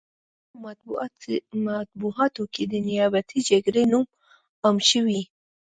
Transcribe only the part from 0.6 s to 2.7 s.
نړیوالو مطبوعاتو کې